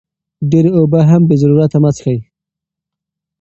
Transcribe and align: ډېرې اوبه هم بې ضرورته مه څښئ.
ډېرې 0.49 0.69
اوبه 0.77 0.99
هم 1.09 1.21
بې 1.27 1.35
ضرورته 1.41 1.77
مه 1.83 1.91
څښئ. 1.95 2.19